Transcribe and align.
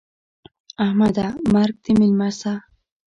احمده! 0.85 1.27
مرګ 1.53 1.75
دې 1.83 1.91
مېلمه 1.99 2.29
سه. 2.39 2.53